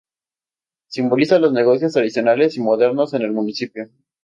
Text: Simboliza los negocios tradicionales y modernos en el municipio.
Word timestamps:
Simboliza 0.87 1.37
los 1.37 1.53
negocios 1.53 1.93
tradicionales 1.93 2.57
y 2.57 2.59
modernos 2.59 3.13
en 3.13 3.21
el 3.21 3.33
municipio. 3.33 3.91